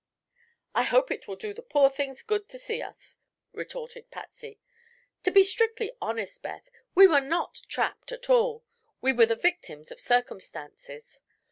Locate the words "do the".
1.35-1.61